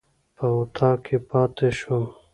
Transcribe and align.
په 0.35 0.45
اطاق 0.59 0.97
کې 1.05 1.17
پاتې 1.29 1.67
شوم. 1.79 2.03